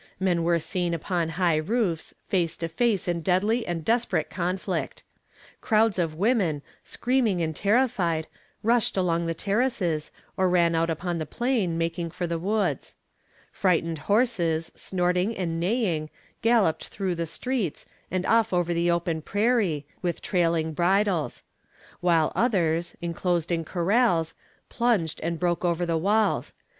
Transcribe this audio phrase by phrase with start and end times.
[0.19, 5.03] Men were seen upon high roofs, face to face in deadly and desperate conflict.
[5.61, 8.25] Crowds of women, screaming and terrified,
[8.63, 12.95] rushed along the terraces, or ran out upon the plain, making for the woods.
[13.51, 16.09] Frightened horses, snorting and neighing,
[16.41, 21.43] galloped through the streets, and off over the open prairie, with trailing bridles;
[21.99, 24.33] while others, inclosed in corrals,
[24.67, 26.53] plunged and broke over the walls.